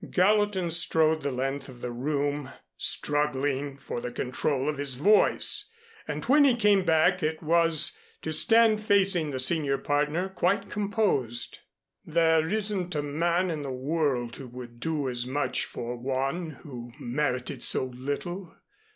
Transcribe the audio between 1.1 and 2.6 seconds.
the length of the room,